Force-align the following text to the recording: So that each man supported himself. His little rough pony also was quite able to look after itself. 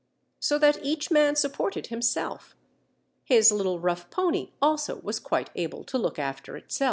So 0.39 0.57
that 0.57 0.79
each 0.83 1.11
man 1.11 1.35
supported 1.35 1.87
himself. 1.87 2.55
His 3.23 3.51
little 3.51 3.79
rough 3.79 4.09
pony 4.09 4.49
also 4.59 4.95
was 5.01 5.19
quite 5.19 5.51
able 5.55 5.83
to 5.83 5.97
look 5.99 6.17
after 6.17 6.57
itself. 6.57 6.79